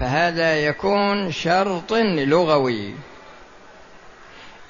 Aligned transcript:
فهذا 0.00 0.56
يكون 0.56 1.32
شرط 1.32 1.92
لغوي. 1.92 2.94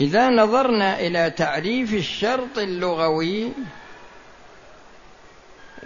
إذا 0.01 0.31
نظرنا 0.31 1.01
إلى 1.01 1.31
تعريف 1.31 1.95
الشرط 1.95 2.59
اللغوي 2.59 3.53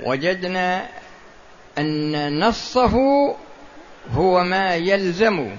وجدنا 0.03 0.88
أن 1.79 2.38
نصه 2.40 2.95
هو 4.12 4.45
ما 4.45 4.74
يلزم 4.77 5.50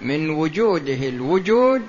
من 0.00 0.30
وجوده 0.30 1.08
الوجود 1.08 1.82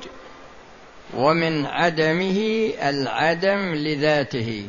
ومن 1.14 1.66
عدمه 1.66 2.70
العدم 2.82 3.76
لذاته. 3.76 4.68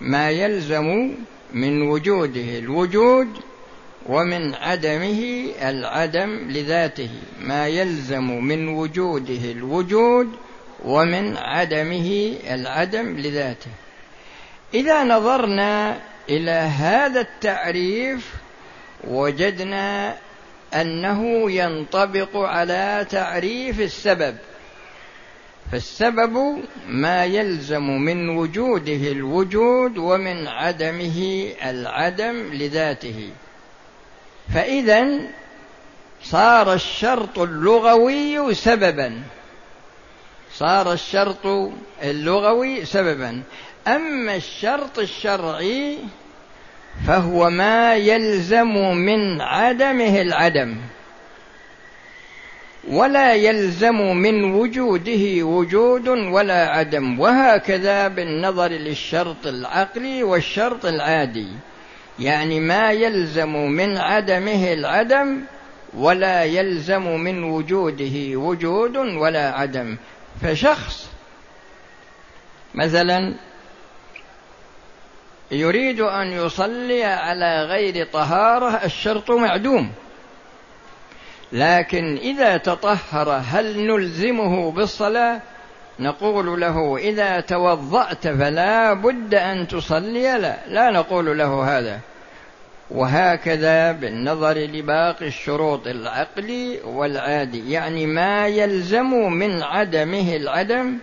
ما 0.00 0.30
يلزم 0.30 1.14
من 1.52 1.82
وجوده 1.82 2.58
الوجود 2.58 3.28
ومن 4.08 4.54
عدمه 4.54 5.44
العدم 5.62 6.50
لذاته 6.50 7.10
ما 7.40 7.68
يلزم 7.68 8.44
من 8.44 8.68
وجوده 8.68 9.50
الوجود 9.52 10.28
ومن 10.84 11.36
عدمه 11.36 12.34
العدم 12.50 13.16
لذاته. 13.18 13.70
إذا 14.74 15.04
نظرنا 15.04 16.00
إلى 16.28 16.50
هذا 16.50 17.20
التعريف 17.20 18.34
وجدنا 19.04 20.16
أنه 20.74 21.50
ينطبق 21.50 22.36
على 22.36 23.06
تعريف 23.10 23.80
السبب. 23.80 24.36
فالسبب 25.72 26.62
ما 26.88 27.24
يلزم 27.24 27.82
من 27.82 28.28
وجوده 28.28 29.12
الوجود 29.12 29.98
ومن 29.98 30.46
عدمه 30.46 31.48
العدم 31.64 32.52
لذاته. 32.52 33.30
فإذا 34.54 35.06
صار 36.22 36.72
الشرط 36.72 37.38
اللغوي 37.38 38.54
سببا. 38.54 39.22
صار 40.52 40.92
الشرط 40.92 41.46
اللغوي 42.02 42.84
سببا. 42.84 43.42
أما 43.86 44.36
الشرط 44.36 44.98
الشرعي 44.98 45.98
فهو 47.06 47.50
ما 47.50 47.94
يلزم 47.94 48.74
من 48.94 49.40
عدمه 49.40 50.20
العدم 50.20 50.76
ولا 52.88 53.34
يلزم 53.34 54.16
من 54.16 54.54
وجوده 54.54 55.42
وجود 55.42 56.08
ولا 56.08 56.68
عدم. 56.68 57.20
وهكذا 57.20 58.08
بالنظر 58.08 58.68
للشرط 58.68 59.46
العقلي 59.46 60.22
والشرط 60.22 60.86
العادي. 60.86 61.48
يعني 62.18 62.60
ما 62.60 62.92
يلزم 62.92 63.52
من 63.52 63.96
عدمه 63.96 64.72
العدم 64.72 65.40
ولا 65.94 66.44
يلزم 66.44 67.20
من 67.20 67.44
وجوده 67.44 68.36
وجود 68.36 68.96
ولا 68.96 69.52
عدم. 69.52 69.96
فشخص 70.42 71.10
مثلا 72.74 73.34
يريد 75.50 76.00
أن 76.00 76.32
يصلي 76.32 77.04
على 77.04 77.64
غير 77.64 78.06
طهارة 78.06 78.84
الشرط 78.84 79.30
معدوم 79.30 79.92
لكن 81.52 82.16
إذا 82.16 82.56
تطهر 82.56 83.30
هل 83.30 83.86
نلزمه 83.86 84.70
بالصلاة؟ 84.70 85.40
نقول 86.00 86.60
له 86.60 86.96
إذا 86.96 87.40
توضأت 87.40 88.28
فلا 88.28 88.92
بد 88.92 89.34
أن 89.34 89.68
تصلي 89.68 90.38
لا 90.38 90.56
لا 90.68 90.90
نقول 90.90 91.38
له 91.38 91.78
هذا. 91.78 92.00
وهكذا 92.90 93.92
بالنظر 93.92 94.58
لباقي 94.58 95.26
الشروط 95.26 95.86
العقلي 95.86 96.80
والعادي 96.84 97.70
يعني 97.70 98.06
ما 98.06 98.46
يلزم 98.46 99.32
من 99.32 99.62
عدمه 99.62 100.36
العدم 100.36 100.98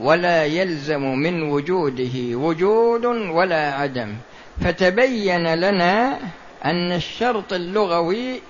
ولا 0.00 0.44
يلزم 0.44 1.02
من 1.02 1.42
وجوده 1.42 2.36
وجود 2.36 3.04
ولا 3.06 3.72
عدم. 3.74 4.14
فتبين 4.60 5.54
لنا 5.54 6.18
أن 6.64 6.92
الشرط 6.92 7.52
اللغوي 7.52 8.40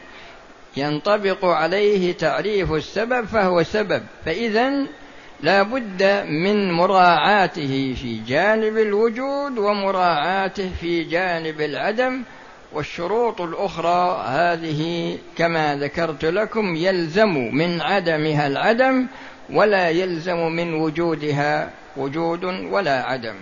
ينطبق 0.77 1.45
عليه 1.45 2.13
تعريف 2.13 2.73
السبب 2.73 3.27
فهو 3.27 3.63
سبب 3.63 4.03
فاذا 4.25 4.87
لا 5.43 5.63
بد 5.63 6.03
من 6.29 6.73
مراعاته 6.73 7.95
في 8.03 8.21
جانب 8.27 8.79
الوجود 8.79 9.59
ومراعاته 9.59 10.71
في 10.81 11.05
جانب 11.05 11.61
العدم 11.61 12.23
والشروط 12.73 13.41
الأخرى 13.41 14.25
هذه 14.27 15.19
كما 15.37 15.77
ذكرت 15.77 16.25
لكم 16.25 16.77
يلزم 16.77 17.35
من 17.35 17.81
عدمها 17.81 18.47
العدم 18.47 19.07
ولا 19.51 19.89
يلزم 19.89 20.53
من 20.53 20.75
وجودها 20.75 21.71
وجود 21.97 22.45
ولا 22.45 23.03
عدم. 23.03 23.35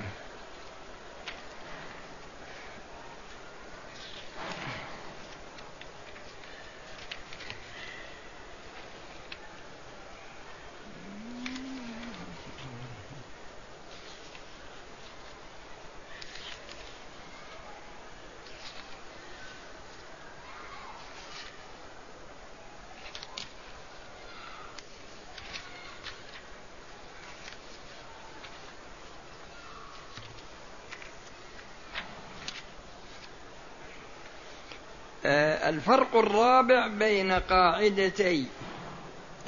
الفرق 35.80 36.16
الرابع 36.16 36.86
بين 36.86 37.32
قاعدتي. 37.32 38.46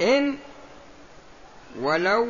إن 0.01 0.37
ولو 1.79 2.27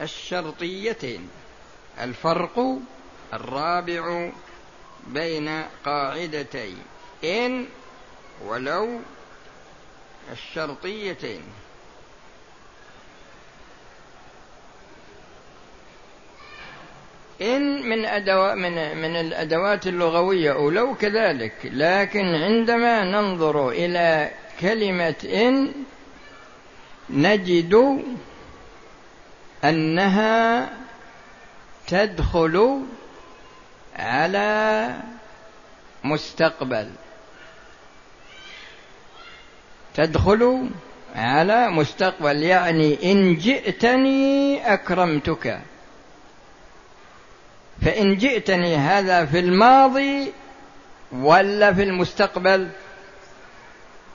الشرطيتين. 0.00 1.28
الفرق 2.00 2.78
الرابع 3.34 4.30
بين 5.06 5.64
قاعدتي. 5.84 6.74
إن 7.24 7.66
ولو 8.44 9.00
الشرطيتين. 10.32 11.42
إن 17.42 17.88
من 17.88 18.04
أدوات 18.04 18.56
من 18.56 18.96
من 18.96 19.16
الأدوات 19.16 19.86
اللغوية 19.86 20.52
ولو 20.52 20.94
كذلك 20.94 21.54
لكن 21.64 22.34
عندما 22.34 23.04
ننظر 23.04 23.70
إلى 23.70 24.30
كلمة 24.60 25.14
إن 25.24 25.72
نجد 27.10 28.02
أنها 29.64 30.70
تدخل 31.86 32.82
على 33.96 34.94
مستقبل. 36.04 36.90
تدخل 39.94 40.70
على 41.14 41.70
مستقبل 41.70 42.42
يعني 42.42 43.12
إن 43.12 43.34
جئتني 43.34 44.74
أكرمتك. 44.74 45.60
فإن 47.82 48.16
جئتني 48.16 48.76
هذا 48.76 49.24
في 49.24 49.38
الماضي 49.38 50.32
ولا 51.12 51.74
في 51.74 51.82
المستقبل؟ 51.82 52.68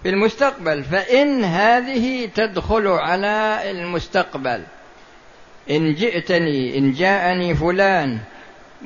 في 0.04 0.10
المستقبل. 0.10 0.84
فإن 0.84 1.44
هذه 1.44 2.30
تدخل 2.36 2.88
على 2.88 3.60
المستقبل. 3.72 4.64
إن 5.72 5.94
جئتني 5.94 6.78
إن 6.78 6.92
جاءني 6.92 7.56
فلان. 7.56 8.20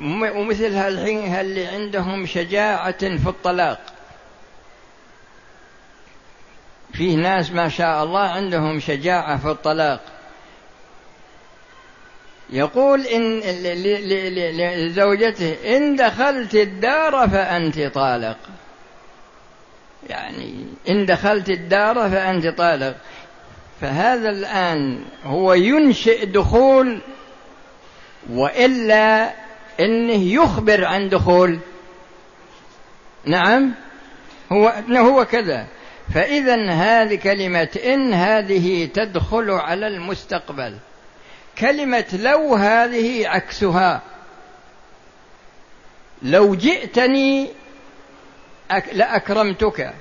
ومثل 0.00 0.64
الحين 0.64 1.34
اللي 1.34 1.66
عندهم 1.66 2.26
شجاعة 2.26 2.98
في 2.98 3.28
الطلاق؟ 3.28 3.80
فيه 6.92 7.16
ناس 7.16 7.50
ما 7.50 7.68
شاء 7.68 8.04
الله 8.04 8.20
عندهم 8.20 8.80
شجاعة 8.80 9.36
في 9.36 9.50
الطلاق. 9.50 10.17
يقول 12.50 13.06
إن 13.06 13.40
لزوجته 14.76 15.76
إن 15.76 15.96
دخلت 15.96 16.54
الدار 16.54 17.28
فأنت 17.28 17.80
طالق. 17.80 18.36
يعني 20.08 20.66
إن 20.88 21.06
دخلت 21.06 21.50
الدار 21.50 21.94
فأنت 21.94 22.46
طالق. 22.46 22.96
فهذا 23.80 24.30
الآن 24.30 25.04
هو 25.24 25.52
ينشئ 25.54 26.26
دخول 26.26 27.00
وإلا 28.30 29.30
إنه 29.80 30.32
يخبر 30.32 30.84
عن 30.84 31.08
دخول. 31.08 31.58
نعم. 33.24 33.74
هو 34.52 34.74
هو 34.90 35.24
كذا. 35.24 35.66
فإذا 36.14 36.70
هذه 36.70 37.14
كلمة 37.14 37.68
إن 37.84 38.12
هذه 38.12 38.88
تدخل 38.94 39.50
على 39.50 39.86
المستقبل. 39.86 40.78
كلمة 41.58 42.04
لو 42.12 42.54
هذه 42.54 43.28
عكسها. 43.28 44.02
لو 46.22 46.54
جئتني 46.54 47.50
لأكرمتك. 48.92 49.94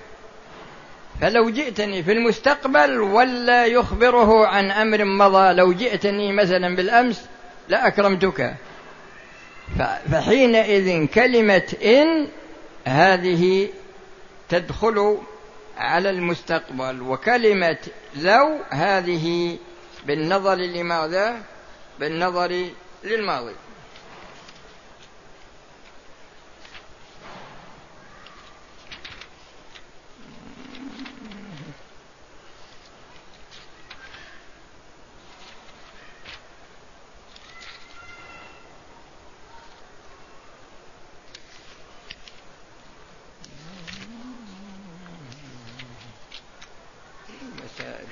فلو 1.22 1.50
جئتني 1.50 2.04
في 2.04 2.12
المستقبل 2.12 3.00
ولا 3.00 3.66
يخبره 3.66 4.48
عن 4.48 4.72
أمر 4.72 5.06
مضى 5.06 5.54
لو 5.54 5.74
جئتني 5.74 6.34
مثلا 6.34 6.76
بالأمس 6.76 7.26
لأكرمتك. 7.70 8.56
فحينئذ 10.12 11.06
كلمة 11.06 11.76
إن 11.84 12.28
هذه 12.86 13.70
تدخل 14.50 15.18
على 15.78 16.10
المستقبل 16.10 17.02
وكلمة 17.02 17.78
لو 18.16 18.58
هذه 18.70 19.58
بالنظر 20.08 20.56
لماذا؟ 20.56 21.44
بالنظر 22.00 22.70
للماضي 23.04 23.56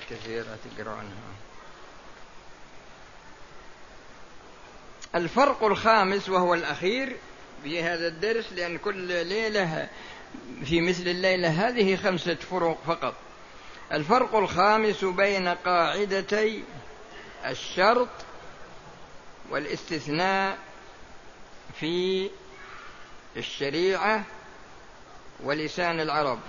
كثيرة 0.09 0.57
تقرأونها 0.65 1.54
الفرق 5.15 5.63
الخامس 5.63 6.29
وهو 6.29 6.53
الأخير 6.53 7.15
في 7.63 7.83
هذا 7.83 8.07
الدرس 8.07 8.53
لأن 8.53 8.77
كل 8.77 9.25
ليلة 9.25 9.89
في 10.65 10.81
مثل 10.81 11.07
الليلة 11.07 11.67
هذه 11.67 11.95
خمسة 11.95 12.35
فروق 12.35 12.77
فقط. 12.87 13.15
الفرق 13.91 14.35
الخامس 14.35 15.03
بين 15.03 15.47
قاعدتي 15.47 16.63
الشرط 17.45 18.09
والاستثناء 19.49 20.57
في 21.79 22.29
الشريعة 23.37 24.23
ولسان 25.43 25.99
العرب. 25.99 26.39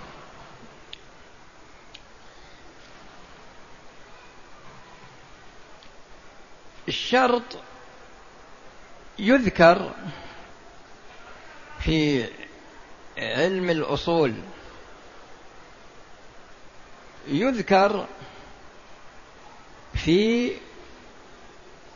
الشرط 6.87 7.43
يذكر 9.19 9.91
في 11.79 12.25
علم 13.17 13.69
الأصول 13.69 14.33
يذكر 17.27 18.07
في 19.93 20.51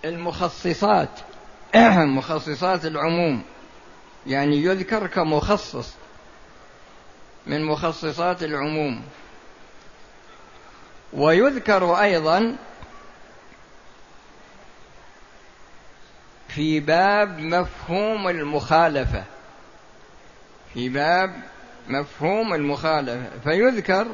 المخصصات 0.06 1.20
مخصصات 2.18 2.86
العموم 2.86 3.44
يعني 4.28 4.64
يذكر 4.64 5.08
كمخصص 5.08 5.94
من 7.46 7.66
مخصصات 7.66 8.44
العموم. 8.44 9.02
ويذكر 11.14 12.02
أيضا 12.02 12.56
في 16.56 16.80
باب 16.80 17.40
مفهوم 17.40 18.28
المخالفة. 18.28 19.24
في 20.74 20.90
باب 20.90 21.34
مفهوم 21.88 22.54
المخالفة. 22.54 23.30
فيذكر 23.44 24.08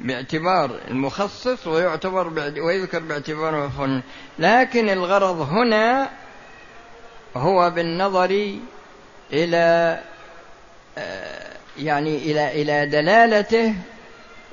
باعتبار 0.00 0.78
المخصص 0.88 1.66
ويعتبر 1.66 2.52
ويذكر 2.60 2.98
باعتبار 2.98 3.66
مفهوم. 3.66 4.02
لكن 4.38 4.88
الغرض 4.88 5.40
هنا 5.40 6.10
هو 7.36 7.70
بالنظر 7.70 8.58
إلى 9.32 9.98
آه، 10.98 11.48
يعني 11.78 12.16
إلى 12.16 12.62
إلى 12.62 12.86
دلالته 12.86 13.74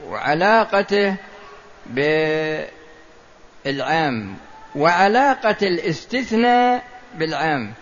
وعلاقته 0.05 1.15
بالعام. 3.65 4.35
وعلاقة 4.75 5.57
الاستثناء 5.61 6.83
بالعام. 7.17 7.73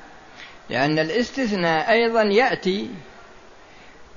لأن 0.69 1.00
الاستثناء 1.00 1.92
أيضا 1.92 2.22
يأتي 2.22 2.90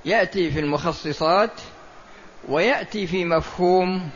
يأتي 0.05 0.51
في 0.51 0.59
المخصصات 0.59 1.51
ويأتي 2.47 3.07
في 3.07 3.25
مفهوم 3.25 4.09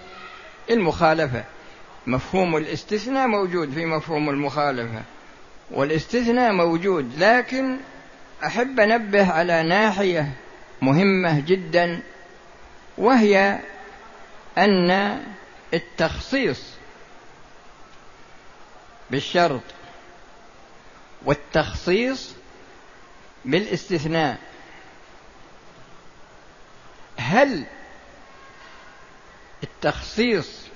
المخالفة. 0.69 1.43
مفهوم 2.07 2.57
الاستثناء 2.57 3.27
موجود 3.27 3.71
في 3.71 3.85
مفهوم 3.85 4.29
المخالفة. 4.29 5.01
والاستثناء 5.71 6.51
موجود 6.51 7.23
لكن 7.23 7.77
أحب 8.45 8.79
أنبه 8.79 9.31
على 9.31 9.63
ناحية 9.63 10.31
مهمة 10.81 11.39
جدا 11.39 12.01
وهي 12.97 13.59
أن 14.57 15.19
التخصيص 15.73 16.80
بالشرط 19.11 19.61
والتخصيص 21.25 22.33
بالاستثناء. 23.45 24.37
هل 27.17 27.65
التخصيص 29.63 30.67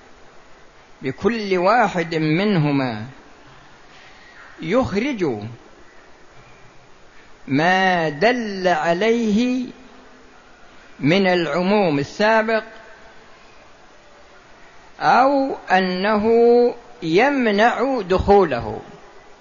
بكل 1.02 1.58
واحد 1.58 2.16
منهما 2.16 3.06
يخرج 4.62 5.40
ما 7.48 8.10
دل 8.10 8.68
عليه 8.68 9.68
من 11.00 11.28
العموم 11.28 12.00
السابق 12.00 12.64
أو 15.00 15.56
أنه 15.72 16.26
يمنع 17.04 18.02
دخوله. 18.02 18.80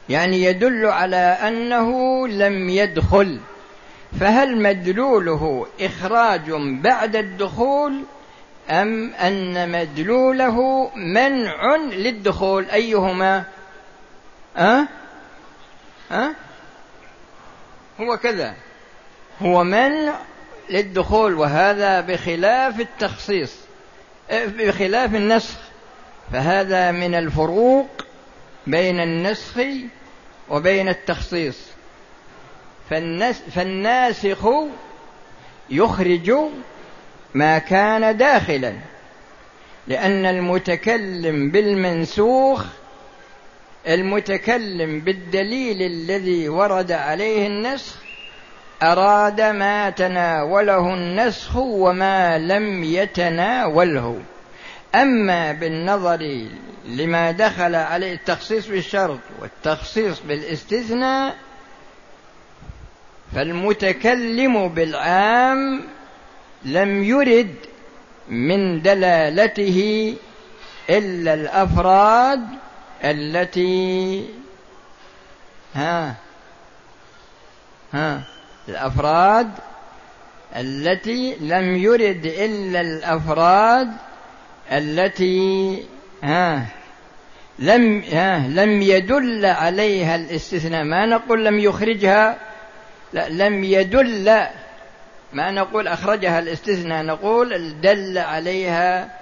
يعني 0.09 0.43
يدل 0.43 0.87
على 0.87 1.17
أنه 1.17 2.29
لم 2.29 2.69
يدخل. 2.69 3.41
فهل 4.21 4.63
مدلوله 4.63 5.67
إخراج 5.81 6.51
بعد 6.83 7.17
الدخول 7.17 8.03
أم 8.71 9.15
أن 9.15 9.73
مدلوله 9.73 10.91
منع 10.97 11.77
للدخول؟ 11.77 12.71
أيهما؟ 12.71 13.45
أه؟ 14.57 14.87
أه؟ 16.13 16.31
هو 18.01 18.17
كذا. 18.17 18.55
هو 19.43 19.65
منع 19.65 20.15
للدخول 20.71 21.35
وهذا 21.35 22.01
بخلاف 22.01 22.81
التخصيص 22.81 23.55
بخلاف 24.31 25.15
النسخ. 25.15 25.59
فهذا 26.33 26.91
من 26.93 27.15
الفروق 27.15 27.87
بين 28.67 29.01
النسخ 29.01 29.61
وبين 30.51 30.89
التخصيص. 30.89 31.59
فالناسخ 33.55 34.49
يخرج 35.71 36.33
ما 37.35 37.59
كان 37.59 38.17
داخلا 38.17 38.75
لأن 39.89 40.27
المتكلم 40.27 41.51
بالمنسوخ 41.51 42.65
المتكلم 43.89 45.01
بالدليل 45.01 45.83
الذي 45.83 46.49
ورد 46.49 46.93
عليه 46.93 47.47
النسخ 47.47 47.97
أراد 48.83 49.41
ما 49.41 49.91
تناوله 49.91 50.95
النسخ 50.95 51.57
وما 51.57 52.39
لم 52.39 52.85
يتناوله. 52.85 54.21
أما 54.95 55.53
بالنظر 55.53 56.47
لما 56.87 57.31
دخل 57.31 57.75
عليه 57.75 58.13
التخصيص 58.15 58.67
بالشرط 58.67 59.21
والتخصيص 59.41 60.21
بالاستثناء 60.21 61.37
فالمتكلم 63.35 64.69
بالعام 64.69 65.85
لم 66.65 67.05
يرد 67.05 67.55
من 68.29 68.83
دلالته 68.83 70.17
إلا 70.91 71.35
الأفراد 71.35 72.47
التي 73.05 74.25
ها 75.75 76.15
ها 77.93 78.23
الأفراد 78.69 79.51
التي 80.57 81.37
لم 81.41 81.77
يرد 81.77 82.27
إلا 82.27 82.81
الأفراد 82.81 83.93
التي 84.73 85.83
ها 86.23 86.67
لم 87.59 88.03
ها 88.13 88.49
لم 88.49 88.83
يدل 88.83 89.47
عليها 89.47 90.17
الاستثناء. 90.17 90.85
ما 90.85 91.07
نقول 91.07 91.45
لم 91.45 91.59
يخرجها؟ 91.59 92.39
لا 93.13 93.29
لم 93.29 93.65
يدل. 93.65 94.47
ما 95.33 95.51
نقول 95.51 95.89
أخرجها 95.89 96.39
الاستثناء؟ 96.39 97.05
نقول 97.05 97.81
دل 97.81 98.19
عليها 98.19 99.19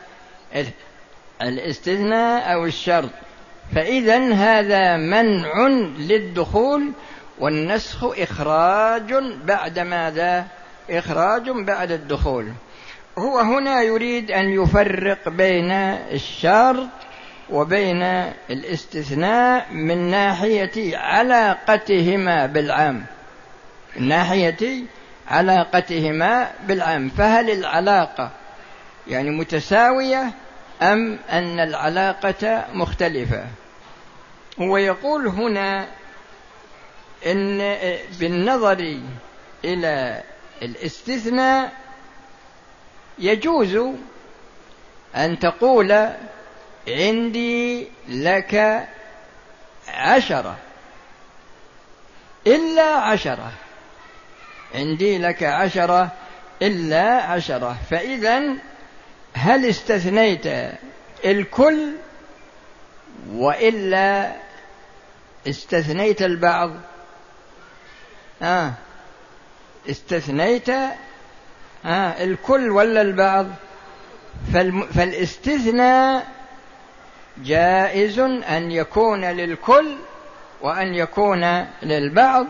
الاستثناء 1.42 2.54
أو 2.54 2.64
الشرط. 2.66 3.10
فإذا 3.74 4.32
هذا 4.32 4.96
منع 4.96 5.68
للدخول 5.98 6.92
والنسخ 7.38 8.04
إخراج 8.04 9.14
بعد 9.44 9.78
ماذا؟ 9.78 10.46
إخراج 10.90 11.50
بعد 11.50 11.92
الدخول. 11.92 12.52
هو 13.18 13.38
هنا 13.38 13.82
يريد 13.82 14.30
أن 14.30 14.48
يفرق 14.50 15.28
بين 15.28 15.70
الشرط 15.70 16.88
وبين 17.50 18.02
الاستثناء 18.50 19.66
من 19.72 20.10
ناحية 20.10 20.96
علاقتهما 20.96 22.46
بالعام. 22.46 23.06
من 23.96 24.08
ناحية 24.08 24.82
علاقتهما 25.28 26.50
بالعام. 26.66 27.08
فهل 27.08 27.50
العلاقة 27.50 28.30
يعني 29.08 29.30
متساوية 29.30 30.30
أم 30.82 31.18
أن 31.30 31.60
العلاقة 31.60 32.64
مختلفة؟ 32.72 33.44
هو 34.60 34.76
يقول 34.76 35.26
هنا 35.26 35.86
إن 37.26 37.76
بالنظر 38.20 38.98
إلى 39.64 40.22
الاستثناء 40.62 41.81
يجوز 43.18 43.78
أن 45.16 45.38
تقول 45.38 46.08
عندي 46.88 47.88
لك 48.08 48.84
عشرة 49.88 50.56
إلا 52.46 52.94
عشرة 52.94 53.52
عندي 54.74 55.18
لك 55.18 55.42
عشرة 55.42 56.10
إلا 56.62 57.22
عشرة. 57.22 57.76
فإذا 57.90 58.42
هل 59.34 59.66
استثنيت 59.66 60.46
الكل 61.24 61.88
وإلا 63.32 64.32
استثنيت 65.48 66.22
البعض؟ 66.22 66.70
آه 68.42 68.72
استثنيت 69.90 70.70
آه 71.84 72.24
الكل 72.24 72.70
ولا 72.70 73.02
البعض؟ 73.02 73.46
فالاستثناء 74.94 76.26
جائز 77.38 78.18
أن 78.18 78.72
يكون 78.72 79.24
للكل 79.24 79.96
وأن 80.60 80.94
يكون 80.94 81.66
للبعض 81.82 82.46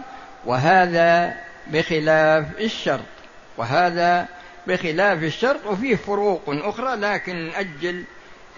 وهذا 0.47 1.37
بخلاف 1.67 2.45
الشرط. 2.61 3.01
وهذا 3.57 4.27
بخلاف 4.67 5.23
الشرط 5.23 5.67
وفيه 5.67 5.97
فروق 5.97 6.43
أخرى 6.49 6.97
لكن 6.97 7.51
أجل 7.55 8.05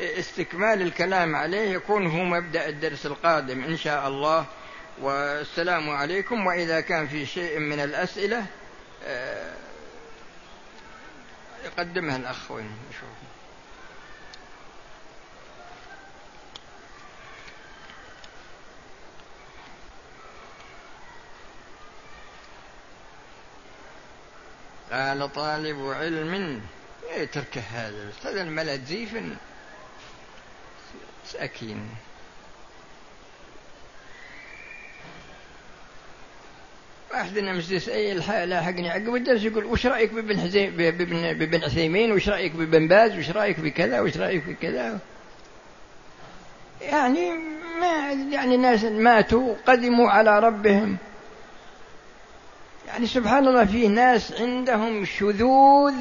استكمال 0.00 0.82
الكلام 0.82 1.36
عليه 1.36 1.70
يكون 1.70 2.06
هو 2.06 2.24
مبدأ 2.24 2.68
الدرس 2.68 3.06
القادم 3.06 3.64
إن 3.64 3.76
شاء 3.76 4.08
الله. 4.08 4.44
والسلام 5.02 5.90
عليكم 5.90 6.46
وإذا 6.46 6.80
كان 6.80 7.06
في 7.06 7.26
شيء 7.26 7.58
من 7.58 7.80
الأسئلة 7.80 8.44
آه، 9.06 9.52
يقدمها 11.78 12.16
الأخ 12.16 12.50
وين؟ 12.50 12.70
قال 24.92 25.32
طالب 25.32 25.90
علم. 25.90 26.62
يترك 27.16 27.58
هذا. 27.58 28.12
هذا 28.24 28.42
الملد 28.42 28.84
زيف 28.84 29.22
سأكين. 31.26 31.90
واحد 37.14 37.38
مجلس 37.38 37.88
اي 37.88 38.14
لاحقني 38.46 38.90
عقب 38.90 39.14
الدرس 39.14 39.42
يقول 39.42 39.64
وش 39.64 39.86
رأيك 39.86 40.12
بابن 40.12 40.40
حزيم 40.40 40.76
بابن 40.76 41.38
بابن 41.38 41.64
عثيمين؟ 41.64 42.12
وش 42.12 42.28
رأيك 42.28 42.52
بابن 42.52 42.88
باز؟ 42.88 43.18
وش 43.18 43.30
رأيك 43.30 43.60
بكذا؟ 43.60 44.00
وش 44.00 44.16
رأيك 44.16 44.42
بكذا؟ 44.48 44.98
يعني 46.82 47.30
ما 47.80 48.12
يعني 48.32 48.56
ناس 48.56 48.84
ماتوا 48.84 49.54
قدموا 49.66 50.10
على 50.10 50.38
ربهم. 50.38 50.96
يعني 52.86 53.06
سبحان 53.06 53.48
الله 53.48 53.64
فيه 53.64 53.88
ناس 53.88 54.32
عندهم 54.40 55.04
شذوذ 55.04 55.94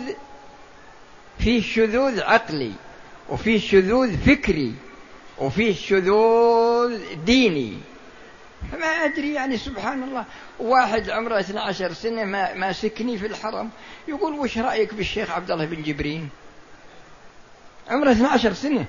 فيه 1.39 1.61
شذوذ 1.61 2.21
عقلي 2.21 2.71
وفيه 3.29 3.59
شذوذ 3.59 4.17
فكري 4.17 4.73
وفيه 5.37 5.73
شذوذ 5.73 6.99
ديني. 7.25 7.92
فما 8.71 8.87
أدري 8.87 9.33
يعني 9.33 9.57
سبحان 9.57 10.03
الله. 10.03 10.25
واحد 10.59 11.09
عمره 11.09 11.39
12 11.39 11.93
سنة 11.93 12.23
ما, 12.23 12.53
ما 12.53 12.73
سكني 12.73 13.17
في 13.17 13.27
الحرم. 13.27 13.69
يقول 14.07 14.33
وش 14.33 14.57
رأيك 14.57 14.93
بالشيخ 14.93 15.31
عبد 15.31 15.51
الله 15.51 15.65
بن 15.65 15.83
جبرين؟ 15.83 16.29
عمره 17.89 18.11
12 18.11 18.53
سنة. 18.53 18.85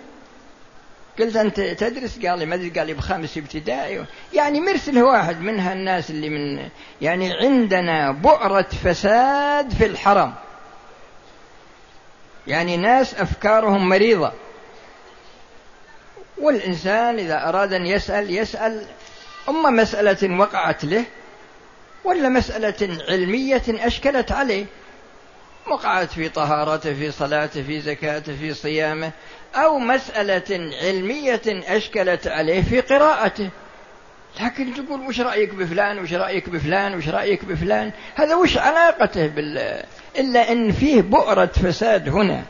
قلت 1.19 1.37
أنت 1.37 1.61
تدرس؟ 1.61 2.27
قال 2.27 2.39
لي 2.39 2.47
ما 2.47 2.55
أدري. 2.55 2.71
قال 2.71 2.87
لي 2.87 2.95
بخامس 2.95 3.39
ابتدائي. 3.39 4.05
يعني 4.33 4.61
مرسل 4.61 5.03
واحد 5.03 5.41
من 5.41 5.61
هالناس 5.61 6.11
اللي 6.11 6.29
من 6.29 6.69
يعني 7.03 7.33
عندنا 7.33 8.13
بؤرة 8.13 8.67
فساد 8.85 9.71
في 9.71 9.87
الحرم. 9.87 10.35
يعني 12.47 12.77
ناس 12.77 13.15
أفكارهم 13.15 13.89
مريضة. 13.89 14.33
والإنسان 16.39 17.19
إذا 17.19 17.49
أراد 17.49 17.73
أن 17.73 17.87
يسأل 17.87 18.31
يسأل. 18.31 18.87
أما 19.49 19.71
مسألة 19.71 20.39
وقعت 20.39 20.85
له 20.85 21.05
ولا 22.05 22.29
مسألة 22.29 22.99
علمية 23.09 23.63
أشكلت 23.69 24.33
عليه. 24.33 24.67
وقعت 25.71 26.13
في 26.13 26.29
طهارته 26.29 26.95
في 26.95 27.11
صلاته 27.11 27.63
في 27.63 27.81
زكاته 27.81 28.37
في 28.37 28.55
صيامه 28.55 29.13
أو 29.55 29.79
مسألة 29.79 30.73
علمية 30.83 31.43
أشكلت 31.47 32.27
عليه 32.27 32.63
في 32.63 32.81
قراءته. 32.81 33.51
لكن 34.41 34.75
تقول 34.75 35.01
وش 35.01 35.21
رأيك 35.21 35.55
بفلان؟ 35.55 35.99
وش 35.99 36.13
رأيك 36.13 36.49
بفلان؟ 36.49 36.95
وش 36.95 37.09
رأيك 37.09 37.45
بفلان؟ 37.45 37.93
هذا 38.15 38.35
وش 38.35 38.59
علاقته 38.59 39.27
بال؟ 39.27 39.83
إلا 40.19 40.53
أن 40.53 40.73
فيه 40.73 41.03
بؤرة 41.03 41.47
فساد 41.47 42.09
هنا. 42.09 42.43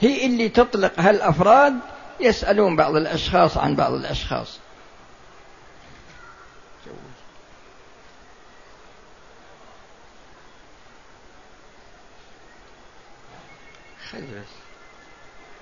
هي 0.00 0.26
اللي 0.26 0.48
تطلق 0.48 0.92
هالأفراد 0.98 1.74
يسألون 2.20 2.76
بعض 2.76 2.96
الأشخاص 2.96 3.58
عن 3.58 3.76
بعض 3.76 3.92
الأشخاص. 3.92 4.58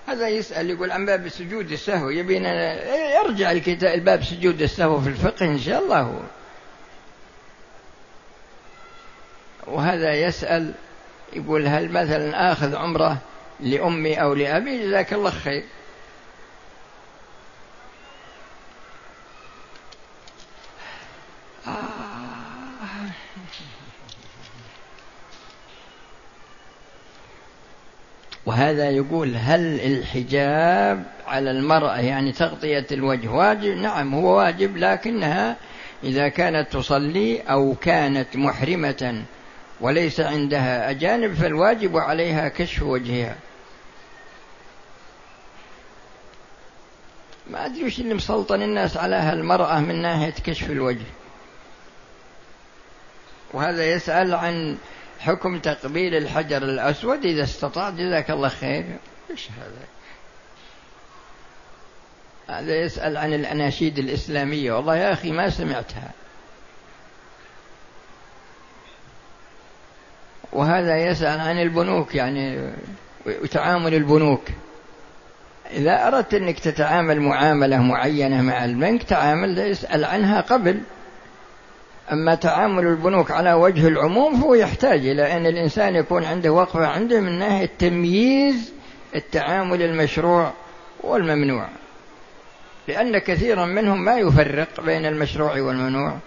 هذا 0.08 0.28
يسأل 0.28 0.70
يقول 0.70 0.90
عن 0.90 1.06
باب 1.06 1.28
سجود 1.28 1.72
السهو. 1.72 2.08
يبينا 2.10 2.84
يرجع 3.14 3.52
لكتاب 3.52 3.94
الباب 3.94 4.24
سجود 4.24 4.62
السهو 4.62 5.00
في 5.00 5.08
الفقه 5.08 5.46
إن 5.46 5.58
شاء 5.58 5.82
الله. 5.82 6.00
هو 6.00 6.20
وهذا 9.66 10.14
يسأل 10.14 10.74
يقول 11.32 11.66
هل 11.66 11.92
مثلا 11.92 12.52
آخذ 12.52 12.74
عمرة 12.74 13.18
لأمي 13.60 14.22
أو 14.22 14.34
لأبي؟ 14.34 14.86
جزاك 14.86 15.12
الله 15.12 15.30
خير. 15.30 15.64
وهذا 28.48 28.90
يقول 28.90 29.36
هل 29.36 29.80
الحجاب 29.80 31.04
على 31.26 31.50
المرأة 31.50 31.96
يعني 31.96 32.32
تغطية 32.32 32.86
الوجه 32.92 33.28
واجب؟ 33.28 33.76
نعم 33.76 34.14
هو 34.14 34.38
واجب 34.38 34.76
لكنها 34.76 35.56
إذا 36.04 36.28
كانت 36.28 36.72
تصلي 36.72 37.40
أو 37.40 37.74
كانت 37.74 38.36
محرمة 38.36 39.22
وليس 39.80 40.20
عندها 40.20 40.90
أجانب 40.90 41.34
فالواجب 41.34 41.96
عليها 41.96 42.48
كشف 42.48 42.82
وجهها. 42.82 43.36
ما 47.50 47.66
أدري 47.66 47.84
وش 47.84 48.00
اللي 48.00 48.14
مسلطن 48.14 48.62
الناس 48.62 48.96
على 48.96 49.16
هالمرأة 49.16 49.80
من 49.80 50.02
ناحية 50.02 50.34
كشف 50.44 50.70
الوجه. 50.70 51.06
وهذا 53.52 53.92
يسأل 53.92 54.34
عن 54.34 54.78
حكم 55.18 55.58
تقبيل 55.58 56.14
الحجر 56.14 56.62
الأسود 56.62 57.25
إذا 57.25 57.42
استطعت 57.42 57.92
جزاك 57.92 58.30
الله 58.30 58.48
خير. 58.48 58.84
إيش 59.30 59.48
هذا؟ 59.50 59.84
هذا 62.58 62.76
يسأل 62.76 63.16
عن 63.16 63.34
الأناشيد 63.34 63.98
الإسلامية. 63.98 64.72
والله 64.72 64.96
يا 64.96 65.12
أخي 65.12 65.32
ما 65.32 65.50
سمعتها. 65.50 66.10
وهذا 70.52 70.96
يسأل 70.96 71.40
عن 71.40 71.62
البنوك 71.62 72.14
يعني 72.14 72.72
وتعامل 73.26 73.94
البنوك. 73.94 74.42
إذا 75.70 76.06
أردت 76.06 76.34
أنك 76.34 76.58
تتعامل 76.58 77.20
معاملة 77.20 77.82
معينة 77.82 78.42
مع 78.42 78.64
البنك 78.64 79.02
تعامل 79.02 79.58
اسأل 79.58 80.04
عنها 80.04 80.40
قبل. 80.40 80.80
أما 82.12 82.34
تعامل 82.34 82.86
البنوك 82.86 83.30
على 83.30 83.52
وجه 83.52 83.88
العموم 83.88 84.40
فهو 84.40 84.54
يحتاج 84.54 85.06
إلى 85.06 85.36
أن 85.36 85.46
الإنسان 85.46 85.94
يكون 85.94 86.24
عنده 86.24 86.52
وقفة 86.52 86.86
عنده 86.86 87.20
من 87.20 87.38
ناحية 87.38 87.70
تمييز 87.78 88.72
التعامل 89.14 89.82
المشروع 89.82 90.52
والممنوع. 91.00 91.68
لأن 92.88 93.18
كثيرا 93.18 93.66
منهم 93.66 94.04
ما 94.04 94.18
يفرق 94.18 94.80
بين 94.80 95.06
المشروع 95.06 95.60
والممنوع. 95.60 96.18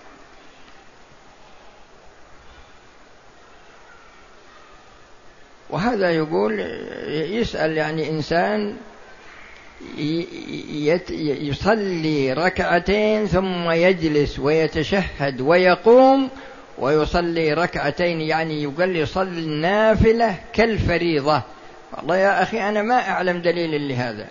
وهذا 5.69 6.11
يقول 6.11 6.59
يسأل 7.07 7.77
يعني 7.77 8.09
إنسان 8.09 8.77
يصلي 11.50 12.33
ركعتين 12.33 13.27
ثم 13.27 13.71
يجلس 13.71 14.39
ويتشهد 14.39 15.41
ويقوم 15.41 16.29
ويصلي 16.77 17.53
ركعتين 17.53 18.21
يعني 18.21 18.63
يقول 18.63 18.95
يصلي 18.95 19.39
النافلة 19.39 20.35
كالفريضة. 20.53 21.41
والله 21.93 22.17
يا 22.17 22.43
أخي 22.43 22.69
أنا 22.69 22.81
ما 22.81 23.09
أعلم 23.09 23.41
دليل 23.41 23.89
لهذا. 23.89 24.27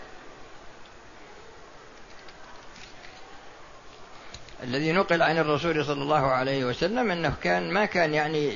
الذي 4.62 4.92
نقل 4.92 5.22
عن 5.22 5.38
الرسول 5.38 5.84
صلى 5.84 6.02
الله 6.02 6.26
عليه 6.26 6.64
وسلم 6.64 7.10
أنه 7.10 7.34
كان 7.42 7.70
ما 7.70 7.84
كان 7.84 8.14
يعني 8.14 8.50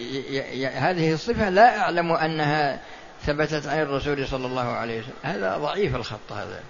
هذه 0.66 1.12
الصفة 1.12 1.50
لا 1.50 1.78
أعلم 1.78 2.12
أنها 2.12 2.80
ثبتت 3.26 3.66
عن 3.66 3.80
الرسول 3.80 4.28
صلى 4.28 4.46
الله 4.46 4.66
عليه 4.72 4.98
وسلم. 4.98 5.14
هذا 5.22 5.56
ضعيف 5.56 5.96
الخط 5.96 6.32
هذا. 6.32 6.60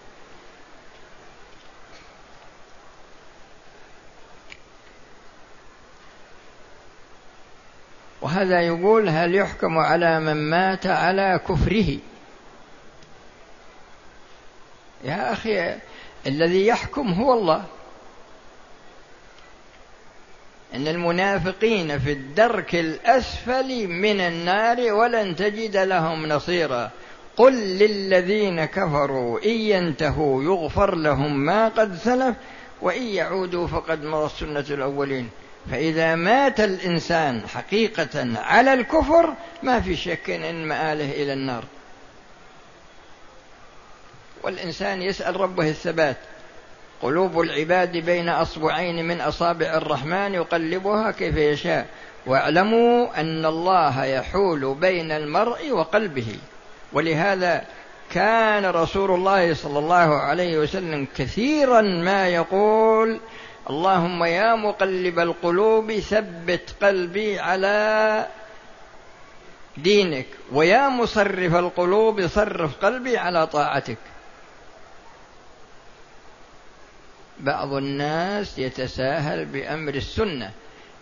وهذا 8.34 8.60
يقول 8.60 9.08
هل 9.08 9.34
يحكم 9.34 9.78
على 9.78 10.20
من 10.20 10.50
مات 10.50 10.86
على 10.86 11.40
كفره؟ 11.48 11.98
يا 15.04 15.32
أخي 15.32 15.74
الذي 16.26 16.66
يحكم 16.66 17.12
هو 17.12 17.32
الله. 17.32 17.64
إن 20.74 20.88
المنافقين 20.88 21.98
في 21.98 22.12
الدرك 22.12 22.74
الأسفل 22.74 23.88
من 23.88 24.20
النار 24.20 24.92
ولن 24.92 25.36
تجد 25.36 25.76
لهم 25.76 26.26
نصيرا. 26.26 26.90
قل 27.36 27.52
للذين 27.52 28.64
كفروا 28.64 29.44
إن 29.44 29.50
ينتهوا 29.50 30.42
يغفر 30.42 30.94
لهم 30.94 31.44
ما 31.44 31.68
قد 31.68 31.96
سلف 31.96 32.36
وإن 32.82 33.02
يعودوا 33.02 33.66
فقد 33.66 34.04
مضت 34.04 34.30
سنه 34.30 34.64
الأولين. 34.70 35.30
فإذا 35.70 36.14
مات 36.14 36.60
الإنسان 36.60 37.48
حقيقة 37.48 38.38
على 38.38 38.74
الكفر 38.74 39.34
ما 39.62 39.80
في 39.80 39.96
شك 39.96 40.30
إن 40.30 40.68
مآله 40.68 41.22
إلى 41.22 41.32
النار. 41.32 41.64
والإنسان 44.42 45.02
يسأل 45.02 45.40
ربه 45.40 45.68
الثبات. 45.68 46.16
قلوب 47.02 47.40
العباد 47.40 47.96
بين 47.96 48.28
أصبعين 48.28 49.04
من 49.08 49.20
أصابع 49.20 49.66
الرحمن 49.66 50.34
يقلبها 50.34 51.10
كيف 51.10 51.36
يشاء. 51.36 51.86
واعلموا 52.26 53.20
أن 53.20 53.46
الله 53.46 54.04
يحول 54.04 54.74
بين 54.74 55.12
المرء 55.12 55.70
وقلبه. 55.70 56.36
ولهذا 56.92 57.64
كان 58.10 58.66
رسول 58.66 59.10
الله 59.10 59.54
صلى 59.54 59.78
الله 59.78 60.14
عليه 60.14 60.58
وسلم 60.58 61.06
كثيرا 61.16 61.80
ما 61.80 62.28
يقول 62.28 63.20
اللهم 63.70 64.24
يا 64.24 64.54
مقلب 64.54 65.18
القلوب 65.18 65.92
ثبت 65.92 66.74
قلبي 66.82 67.38
على 67.40 68.26
دينك 69.76 70.26
ويا 70.52 70.88
مصرف 70.88 71.54
القلوب 71.54 72.26
صرف 72.26 72.84
قلبي 72.84 73.18
على 73.18 73.46
طاعتك. 73.46 73.98
بعض 77.40 77.72
الناس 77.72 78.58
يتساهل 78.58 79.44
بأمر 79.44 79.94
السنة 79.94 80.50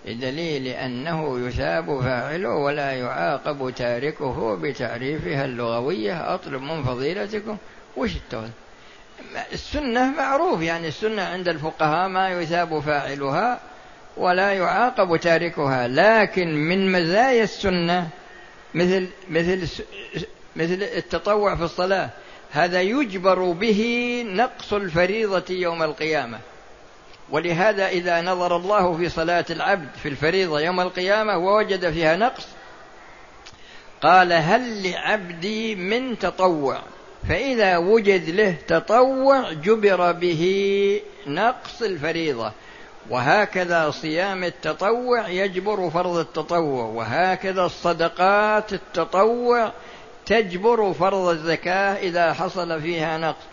بدليل 0.07 0.67
أنه 0.67 1.49
يثاب 1.49 2.01
فاعله 2.01 2.55
ولا 2.55 2.93
يعاقب 2.93 3.71
تاركه 3.77 4.57
بتعريفها 4.57 5.45
اللغوية. 5.45 6.35
أطلب 6.35 6.63
من 6.63 6.83
فضيلتكم 6.83 7.57
وش 7.97 8.17
التوثيق 8.17 8.62
السنة 9.53 10.11
معروف 10.11 10.63
يعني 10.63 10.89
السنة 10.89 11.23
عند 11.23 11.49
الفقهاء 11.49 12.09
ما 12.09 12.31
يثاب 12.31 12.81
فاعلها 12.81 13.61
ولا 14.17 14.53
يعاقب 14.53 15.17
تاركها 15.17 15.89
لكن 15.89 16.55
من 16.55 16.93
مزايا 16.93 17.43
السنة 17.43 18.09
مثل 18.75 19.09
مثل 19.31 19.69
مثل 20.57 20.83
التطوع 20.83 21.57
في 21.57 21.63
الصلاة. 21.63 22.11
هذا 22.51 22.81
يجبر 22.81 23.53
به 23.53 24.23
نقص 24.27 24.73
الفريضة 24.73 25.55
يوم 25.55 25.83
القيامة. 25.83 26.39
ولهذا 27.31 27.89
إذا 27.89 28.21
نظر 28.21 28.57
الله 28.57 28.97
في 28.97 29.09
صلاة 29.09 29.45
العبد 29.51 29.89
في 30.03 30.09
الفريضة 30.09 30.61
يوم 30.61 30.81
القيامة 30.81 31.37
ووجد 31.37 31.91
فيها 31.91 32.17
نقص 32.17 32.47
قال 34.03 34.33
هل 34.33 34.91
لعبدي 34.91 35.75
من 35.75 36.19
تطوع؟ 36.19 36.83
فإذا 37.29 37.77
وجد 37.77 38.31
له 38.31 38.57
تطوع 38.69 39.53
جبر 39.53 40.13
به 40.13 41.01
نقص 41.27 41.83
الفريضة. 41.83 42.53
وهكذا 43.11 43.91
صيام 43.91 44.45
التطوع 44.45 45.29
يجبر 45.29 45.91
فرض 45.91 46.17
التطوع. 46.17 46.85
وهكذا 46.85 47.65
الصدقات 47.65 48.73
التطوع 48.73 49.73
تجبر 50.27 50.93
فرض 50.93 51.29
الزكاة 51.29 51.97
إذا 51.97 52.33
حصل 52.33 52.83
فيها 52.83 53.19
نقص. 53.19 53.45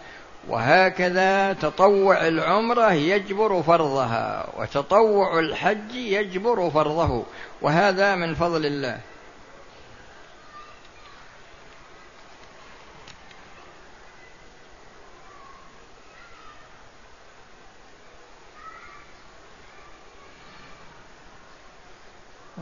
وهكذا 0.49 1.53
تطوع 1.53 2.27
العمرة 2.27 2.93
يجبر 2.93 3.61
فرضها. 3.61 4.49
وتطوع 4.57 5.39
الحج 5.39 5.95
يجبر 5.95 6.69
فرضه. 6.69 7.23
وهذا 7.61 8.15
من 8.15 8.35
فضل 8.35 8.65
الله 8.65 8.99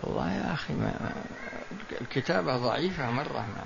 والله 0.03 0.33
يا 0.33 0.46
أخي 0.57 0.73
ما 0.73 1.11
الكتابة 2.01 2.57
ضعيفة 2.57 3.11
مرة. 3.11 3.45
ما 3.55 3.63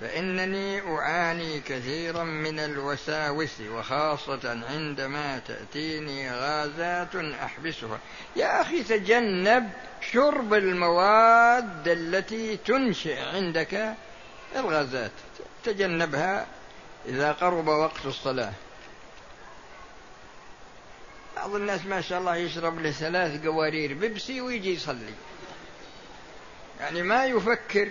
فإنني 0.00 0.80
أعاني 0.80 1.60
كثيرا 1.60 2.24
من 2.24 2.58
الوساوس 2.58 3.60
وخاصة 3.60 4.64
عندما 4.70 5.38
تأتيني 5.38 6.32
غازات 6.32 7.16
أحبسها. 7.16 7.98
يا 8.36 8.60
أخي 8.60 8.82
تجنب 8.82 9.70
شرب 10.12 10.54
المواد 10.54 11.88
التي 11.88 12.56
تنشئ 12.56 13.20
عندك 13.20 13.94
الغازات. 14.56 15.12
تجنبها 15.64 16.46
إذا 17.08 17.32
قرب 17.32 17.68
وقت 17.68 18.06
الصلاة. 18.06 18.52
بعض 21.36 21.54
الناس 21.54 21.86
ما 21.86 22.00
شاء 22.00 22.18
الله 22.18 22.36
يشرب 22.36 22.78
له 22.80 22.90
ثلاث 22.90 23.46
قوارير 23.46 23.94
بيبسي 23.94 24.40
ويجي 24.40 24.74
يصلي. 24.74 25.14
يعني 26.80 27.02
ما 27.02 27.24
يفكر. 27.26 27.88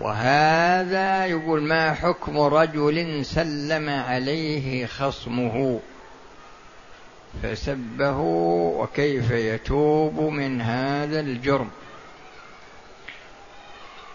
وهذا 0.00 1.26
يقول 1.26 1.62
ما 1.62 1.94
حكم 1.94 2.38
رجل 2.38 3.24
سلم 3.24 3.88
عليه 3.88 4.86
خصمه؟ 4.86 5.80
فسبه 7.42 8.18
وكيف 8.78 9.30
يتوب 9.30 10.20
من 10.20 10.60
هذا 10.60 11.20
الجرم؟ 11.20 11.70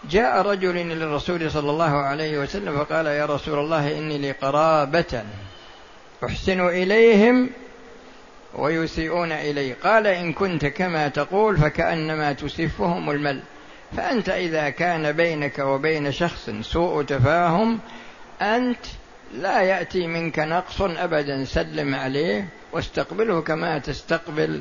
جاء 0.04 0.42
رجل 0.42 0.76
إلى 0.76 1.04
الرسول 1.04 1.50
صلى 1.50 1.70
الله 1.70 1.96
عليه 1.96 2.38
وسلم 2.38 2.84
فقال 2.84 3.06
يا 3.06 3.26
رسول 3.26 3.58
الله 3.58 3.98
إني 3.98 4.18
لي 4.18 4.32
قرابة 4.32 5.24
أحسن 6.24 6.68
إليهم 6.68 7.50
ويسيئون 8.54 9.32
إلي. 9.32 9.72
قال 9.72 10.06
إن 10.06 10.32
كنت 10.32 10.66
كما 10.66 11.08
تقول 11.08 11.56
فكأنما 11.56 12.32
تسفهم 12.32 13.10
المل. 13.10 13.40
فأنت 13.96 14.28
إذا 14.28 14.70
كان 14.70 15.12
بينك 15.12 15.58
وبين 15.58 16.12
شخص 16.12 16.50
سوء 16.60 17.02
تفاهم 17.02 17.78
أنت 18.42 18.86
لا 19.34 19.60
يأتي 19.60 20.06
منك 20.06 20.38
نقص 20.38 20.82
أبدا 20.82 21.44
سلم 21.44 21.94
عليه 21.94 22.48
واستقبله 22.72 23.40
كما 23.40 23.78
تستقبل 23.78 24.60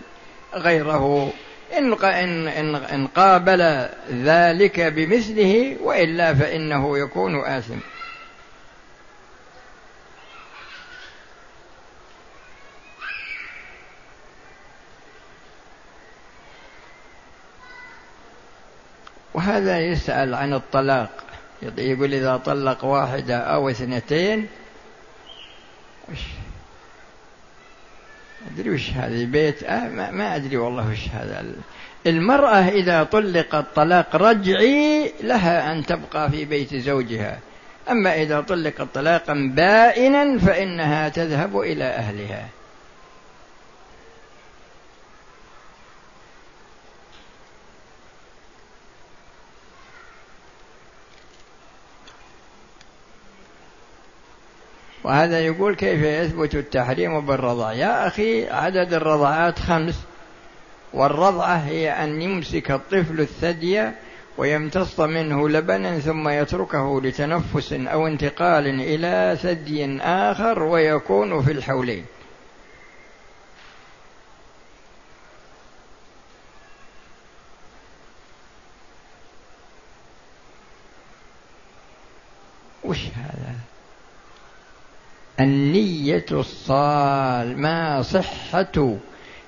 غيره. 0.54 1.34
إن 1.78 2.04
إن 2.04 2.76
إن 2.76 3.08
قابل 3.08 3.90
ذلك 4.12 4.80
بمثله 4.80 5.78
وإلا 5.82 6.34
فإنه 6.34 6.98
يكون 6.98 7.46
آثم. 7.46 7.78
وهذا 19.34 19.80
يسأل 19.80 20.36
عن 20.36 20.54
الطلاق. 20.54 21.10
يقول 21.62 22.14
إذا 22.14 22.38
طلق 22.38 22.86
واحدة 22.86 23.38
أو 23.38 23.70
اثنتين 23.70 24.48
وش 26.12 26.20
أدري 28.48 28.69
وش 28.80 28.90
هذا 28.96 29.26
بيت؟ 29.26 29.64
آه 29.64 29.90
ما, 29.90 30.12
ما 30.12 30.36
أدري 30.36 30.58
والله 30.58 30.92
وش 30.92 31.10
هذا. 31.14 31.46
المرأة 32.08 32.70
إذا 32.70 33.04
طلقت 33.04 33.66
طلاق 33.76 34.16
رجعي 34.16 35.12
لها 35.24 35.72
أن 35.72 35.86
تبقى 35.86 36.32
في 36.32 36.46
بيت 36.46 36.76
زوجها. 36.76 37.40
أما 37.90 38.22
إذا 38.22 38.42
طلقت 38.42 38.88
طلاقا 38.94 39.52
بائنا 39.56 40.40
فإنها 40.40 41.10
تذهب 41.10 41.60
إلى 41.60 41.84
أهلها. 41.84 42.48
وهذا 55.04 55.40
يقول 55.40 55.76
كيف 55.76 56.04
يثبت 56.04 56.56
التحريم 56.56 57.26
بالرضع؟ 57.26 57.74
يا 57.74 58.08
أخي 58.08 58.50
عدد 58.50 58.94
الرضعات 58.94 59.60
خمس 59.60 60.00
والرضعة 60.94 61.56
هي 61.56 61.92
أن 61.92 62.22
يمسك 62.22 62.72
الطفل 62.72 63.22
الثدي 63.22 63.92
ويمتص 64.38 65.00
منه 65.00 65.50
لبنا 65.50 66.00
ثم 66.00 66.30
يتركه 66.30 67.02
لتنفس 67.02 67.74
أو 67.74 68.08
انتقال 68.08 68.68
إلى 68.68 69.38
ثدي 69.42 69.98
آخر 70.02 70.64
ويكون 70.64 71.42
في 71.42 71.52
الحولين 71.52 72.06
وش 82.84 83.00
هذا 83.16 83.56
النية 85.40 86.26
الصال 86.32 87.58
ما 87.58 88.02
صحة 88.02 88.98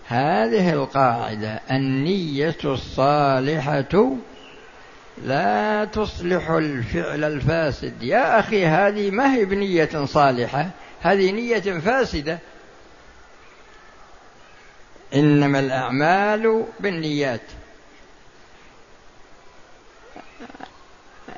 هذه 0.07 0.73
القاعدة. 0.73 1.61
النية 1.71 2.57
الصالحة 2.65 4.15
لا 5.25 5.85
تصلح 5.85 6.49
الفعل 6.49 7.23
الفاسد. 7.23 8.03
يا 8.03 8.39
أخي 8.39 8.65
هذه 8.65 9.11
ما 9.11 9.35
هي 9.35 9.45
بنية 9.45 10.05
صالحة؟ 10.05 10.69
هذه 11.01 11.31
نية 11.31 11.79
فاسدة. 11.79 12.39
إنما 15.15 15.59
الأعمال 15.59 16.65
بالنيات. 16.79 17.41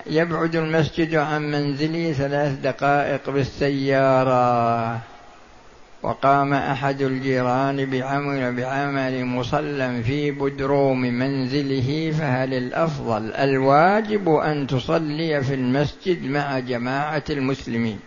يبعد 0.06 0.56
المسجد 0.56 1.16
عن 1.16 1.52
منزلي 1.52 2.14
ثلاث 2.14 2.60
دقائق 2.60 3.30
بالسيارة. 3.30 5.00
وقام 6.04 6.54
أحد 6.54 7.02
الجيران 7.02 7.86
بعمل 7.86 8.56
بعمل 8.56 9.26
مصلى 9.26 10.04
في 10.04 10.32
بدروم 10.32 11.02
منزله 11.02 12.12
فهل 12.20 12.54
الأفضل 12.54 13.34
الواجب 13.34 14.30
أن 14.30 14.68
تصلي 14.68 15.44
في 15.44 15.54
المسجد 15.54 16.24
مع 16.24 16.60
جماعة 16.60 17.24
المسلمين؟ 17.30 18.00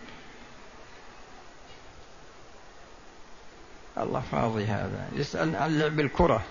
الله 3.97 4.23
فاضي 4.31 4.65
هذا. 4.65 5.07
يسأل 5.15 5.55
عن 5.55 5.79
لعب 5.79 5.99
الكرة. 5.99 6.43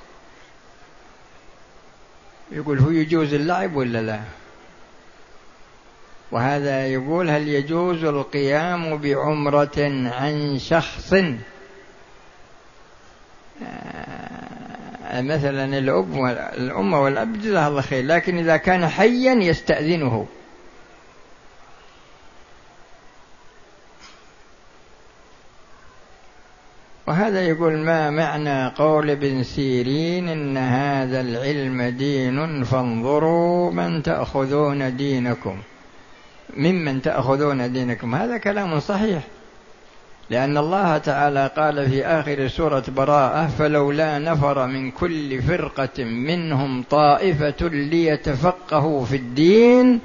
يقول 2.53 2.79
هو 2.79 2.91
يجوز 2.91 3.35
اللعب 3.35 3.77
ولا 3.77 4.03
لا؟ 4.03 4.21
وهذا 6.33 6.87
يقول 6.87 7.31
هل 7.31 7.49
يجوز 7.49 8.05
القيام 8.05 8.97
بعمرة 8.97 9.79
عن 10.13 10.59
شخص؟ 10.59 11.15
آه، 13.63 15.21
مثلا 15.21 15.79
الأب 15.79 16.17
والأم 16.17 16.93
والأب 16.93 17.41
جزاه 17.41 17.69
الله 17.69 17.81
خير 17.81 18.05
لكن 18.05 18.39
إذا 18.39 18.57
كان 18.57 18.89
حيا 18.89 19.35
يستأذنه. 19.35 20.27
وهذا 27.07 27.43
يقول 27.43 27.79
ما 27.79 28.11
معنى 28.11 28.69
قول 28.69 29.11
ابن 29.11 29.43
سيرين 29.43 30.29
إن 30.29 30.57
هذا 30.57 31.21
العلم 31.21 31.83
دين 31.83 32.65
فانظروا 32.65 33.71
من 33.71 34.03
تأخذون 34.03 34.97
دينكم؟ 34.97 35.59
ممن 36.57 37.03
تأخذون 37.03 37.73
دينكم. 37.73 38.15
هذا 38.15 38.39
كلام 38.39 38.81
صحيح. 38.81 39.23
لأن 40.31 40.59
الله 40.59 40.99
تعالى 40.99 41.51
قال 41.57 41.91
في 41.91 42.07
آخر 42.07 42.49
سورة 42.49 42.85
براءة 42.89 43.47
فلولا 43.47 44.19
نفر 44.19 44.67
من 44.67 44.91
كل 44.91 45.43
فرقة 45.43 46.05
منهم 46.05 46.83
طائفة 46.91 47.69
ليتفقهوا 47.69 49.05
في 49.05 49.17
الدين 49.17 50.01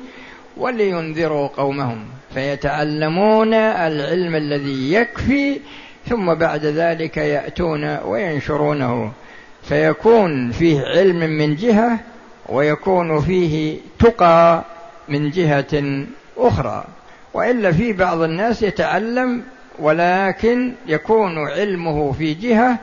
ولينذروا 0.58 1.48
قومهم. 1.48 2.06
فيتعلمون 2.34 3.54
العلم 3.54 4.36
الذي 4.36 4.94
يكفي 4.94 5.60
ثم 6.10 6.34
بعد 6.34 6.66
ذلك 6.66 7.18
يأتون 7.18 7.98
وينشرونه. 7.98 9.12
فيكون 9.64 10.52
فيه 10.52 10.82
علم 10.82 11.20
من 11.20 11.56
جهة 11.56 12.00
ويكون 12.50 13.22
فيه 13.22 13.78
تقى 14.00 14.64
من 15.10 15.30
جهة 15.30 16.06
أخرى 16.48 16.84
وإلا 17.34 17.72
في 17.72 17.94
بعض 17.94 18.22
الناس 18.22 18.64
يتعلم 18.64 19.44
ولكن 19.80 20.74
يكون 20.88 21.48
علمه 21.50 22.12
في 22.12 22.34
جهة 22.34 22.78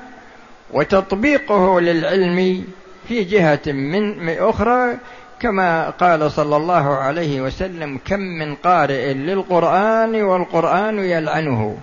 وتطبيقه 0.72 1.80
للعلم 1.80 2.64
في 3.08 3.24
جهة 3.24 3.60
من 3.66 4.28
أخرى. 4.28 4.96
كما 5.40 5.90
قال 5.90 6.30
صلى 6.32 6.56
الله 6.56 6.94
عليه 6.96 7.40
وسلم 7.40 8.00
كم 8.04 8.20
من 8.20 8.54
قارئ 8.54 9.12
للقرآن 9.12 10.22
والقرآن 10.22 10.98
يلعنه. 10.98 11.78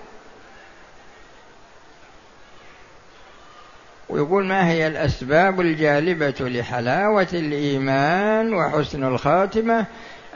ويقول 4.10 4.46
ما 4.46 4.70
هي 4.70 4.88
الأسباب 4.88 5.62
الجالبة 5.62 6.36
لحلاوة 6.40 7.28
الإيمان 7.34 8.54
وحسن 8.54 9.04
الخاتمة؟ 9.04 9.86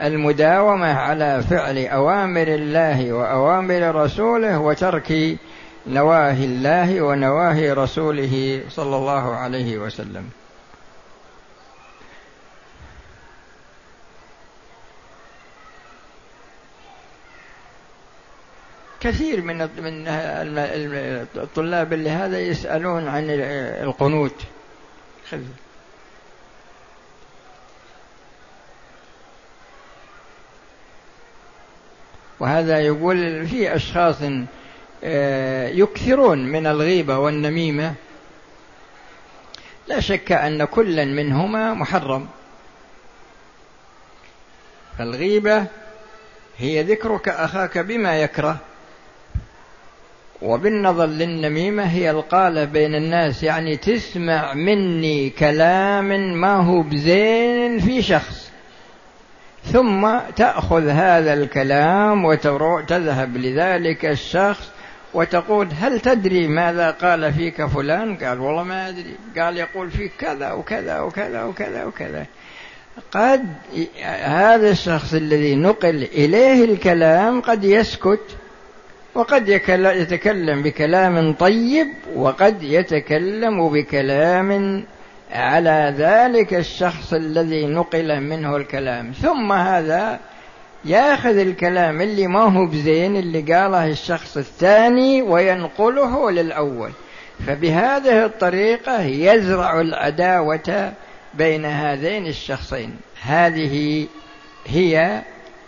المداومة 0.02 0.92
على 0.92 1.42
فعل 1.42 1.78
أوامر 1.78 2.48
الله 2.48 3.12
وأوامر 3.12 3.94
رسوله 3.94 4.58
وترك 4.58 5.38
نواهي 5.86 6.44
الله 6.44 7.02
ونواهي 7.02 7.72
رسوله 7.72 8.62
صلى 8.68 8.96
الله 8.96 9.34
عليه 9.36 9.78
وسلم. 9.78 10.30
كثير 19.00 19.42
من 19.42 19.58
من 19.58 20.04
الطلاب 21.36 21.92
اللي 21.92 22.10
هذا 22.10 22.40
يسألون 22.40 23.08
عن 23.08 23.26
القنوت. 23.30 24.34
وهذا 32.40 32.80
يقول 32.80 33.46
في 33.46 33.74
أشخاص 33.74 34.16
آه، 35.04 35.68
يكثرون 35.68 36.38
من 36.46 36.66
الغيبة 36.66 37.18
والنميمة. 37.18 37.94
لا 39.88 40.00
شك 40.00 40.32
أن 40.32 40.64
كلا 40.64 41.04
منهما 41.04 41.74
محرم. 41.74 42.28
فالغيبة 44.98 45.66
هي 46.58 46.82
ذكرك 46.82 47.28
أخاك 47.28 47.78
بما 47.78 48.22
يكره. 48.22 48.56
وبالنظر 50.42 51.06
للنميمة 51.06 51.82
هي 51.82 52.10
القالة 52.10 52.64
بين 52.64 52.94
الناس 52.94 53.42
يعني 53.42 53.76
تسمع 53.76 54.54
مني 54.54 55.30
كلام 55.30 56.40
ما 56.40 56.56
هو 56.56 56.82
بزين 56.82 57.80
في 57.80 58.02
شخص. 58.02 58.39
ثم 59.64 60.18
تأخذ 60.36 60.88
هذا 60.88 61.32
الكلام 61.32 62.24
وتذهب 62.24 63.36
لذلك 63.36 64.06
الشخص 64.06 64.70
وتقول 65.14 65.68
هل 65.80 66.00
تدري 66.00 66.48
ماذا 66.48 66.90
قال 66.90 67.32
فيك 67.32 67.64
فلان؟ 67.66 68.16
قال 68.16 68.40
والله 68.40 68.62
ما 68.62 68.88
أدري. 68.88 69.14
قال 69.38 69.56
يقول 69.56 69.90
فيك 69.90 70.12
كذا 70.18 70.52
وكذا 70.52 71.00
وكذا 71.00 71.42
وكذا 71.42 71.84
وكذا. 71.84 72.26
قد 73.12 73.46
هذا 74.22 74.70
الشخص 74.70 75.14
الذي 75.14 75.54
نقل 75.54 76.02
إليه 76.02 76.64
الكلام 76.64 77.40
قد 77.40 77.64
يسكت 77.64 78.36
وقد 79.14 79.48
يتكلم 79.48 80.62
بكلام 80.62 81.32
طيب 81.32 81.88
وقد 82.16 82.62
يتكلم 82.62 83.68
بكلام 83.68 84.82
على 85.32 85.94
ذلك 85.98 86.54
الشخص 86.54 87.12
الذي 87.12 87.66
نقل 87.66 88.20
منه 88.20 88.56
الكلام. 88.56 89.12
ثم 89.12 89.52
هذا 89.52 90.20
ياخذ 90.84 91.38
الكلام 91.38 92.00
اللي 92.00 92.26
ما 92.26 92.40
هو 92.40 92.66
بزين 92.66 93.16
اللي 93.16 93.40
قاله 93.40 93.86
الشخص 93.86 94.36
الثاني 94.36 95.22
وينقله 95.22 96.30
للأول. 96.30 96.90
فبهذه 97.46 98.24
الطريقة 98.24 99.02
يزرع 99.02 99.80
العداوة 99.80 100.92
بين 101.34 101.64
هذين 101.64 102.26
الشخصين. 102.26 102.96
هذه 103.22 104.06
هي 104.66 105.22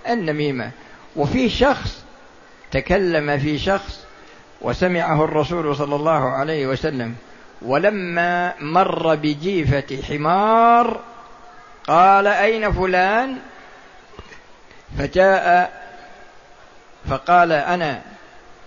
النميمة. 0.09 0.70
وفي 1.16 1.48
شخص 1.48 2.05
تكلم 2.70 3.38
في 3.38 3.59
شخص 3.59 4.05
وسمعه 4.61 5.25
الرسول 5.25 5.77
صلى 5.77 5.96
الله 5.96 6.31
عليه 6.31 6.66
وسلم. 6.66 7.14
ولما 7.64 8.55
مر 8.61 9.14
بجيفة 9.14 10.03
حمار 10.09 11.01
قال 11.87 12.27
أين 12.27 12.72
فلان؟ 12.72 13.37
فجاء 14.98 15.72
فقال 17.11 17.53
أنا. 17.53 18.03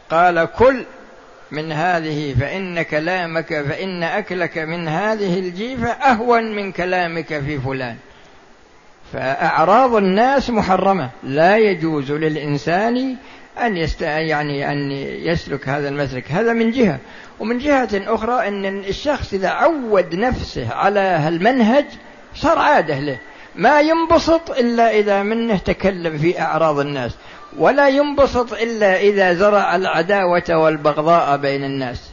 قال 0.10 0.46
كل 0.46 0.86
من 1.52 1.72
هذه 1.72 2.36
فإن 2.40 2.82
كلامك 2.82 3.62
فإن 3.62 4.04
أكلك 4.04 4.58
من 4.58 4.88
هذه 4.88 5.40
الجيفة 5.40 5.90
أهون 5.90 6.56
من 6.56 6.72
كلامك 6.72 7.28
في 7.28 7.60
فلان. 7.60 7.98
فأعراض 9.14 9.96
الناس 9.96 10.50
محرمة. 10.50 11.10
لا 11.24 11.58
يجوز 11.58 12.12
للإنسان 12.12 13.16
أن 13.60 13.78
يست... 13.78 14.02
يعني 14.02 14.72
أن 14.72 14.92
يسلك 14.92 15.70
هذا 15.70 15.90
المسلك. 15.90 16.32
هذا 16.32 16.54
من 16.54 16.72
جهة. 16.72 17.00
ومن 17.40 17.58
جهة 17.58 17.90
أخرى 17.94 18.48
أن 18.48 18.66
الشخص 18.66 19.34
إذا 19.34 19.50
عود 19.50 20.16
نفسه 20.16 20.74
على 20.74 21.00
هالمنهج 21.00 21.86
صار 22.36 22.60
عادة 22.60 23.00
له. 23.00 23.20
ما 23.56 23.82
ينبسط 23.82 24.52
إلا 24.52 24.92
إذا 24.92 25.24
منه 25.24 25.58
تكلم 25.58 26.18
في 26.18 26.42
أعراض 26.42 26.80
الناس 26.80 27.16
ولا 27.58 27.88
ينبسط 27.88 28.54
إلا 28.54 29.00
إذا 29.00 29.34
زرع 29.34 29.76
العداوة 29.76 30.44
والبغضاء 30.50 31.38
بين 31.38 31.64
الناس. 31.64 32.12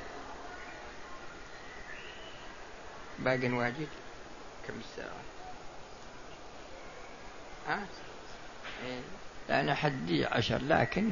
باقي 3.18 3.48
واجد؟ 3.48 3.88
كم 4.68 4.74
الساعة 4.80 5.22
ها؟ 7.68 7.78
أنا 9.52 9.74
حدي 9.74 10.26
عشر 10.26 10.60
لكن 10.68 11.10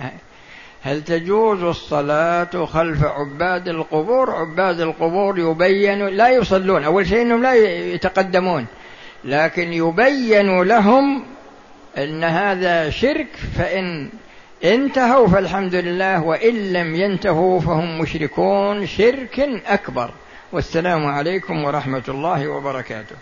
هل 0.82 1.04
تجوز 1.04 1.62
الصلاة 1.62 2.64
خلف 2.64 3.04
عباد 3.04 3.68
القبور؟ 3.68 4.30
عباد 4.30 4.80
القبور 4.80 5.38
يبين 5.38 6.06
لا 6.06 6.28
يصلون 6.28 6.84
أول 6.84 7.06
شيء 7.06 7.22
أنهم 7.22 7.42
لا 7.42 7.54
يتقدمون 7.94 8.66
لكن 9.24 9.72
يبين 9.72 10.62
لهم 10.62 11.24
إن 11.98 12.24
هذا 12.24 12.90
شرك 12.90 13.28
فإن 13.58 14.10
انتهوا 14.64 15.28
فالحمد 15.28 15.74
لله 15.74 16.22
وإن 16.22 16.72
لم 16.72 16.94
ينتهوا 16.94 17.60
فهم 17.60 17.98
مشركون 17.98 18.86
شرك 18.86 19.40
أكبر. 19.66 20.10
والسلام 20.52 21.06
عليكم 21.06 21.64
ورحمة 21.64 22.02
الله 22.08 22.48
وبركاته. 22.48 23.16